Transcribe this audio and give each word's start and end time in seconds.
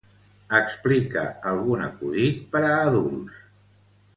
Explica 0.59 1.25
algun 1.51 1.85
acudit 1.89 2.41
per 2.57 2.65
a 2.71 2.75
adults. 2.89 3.45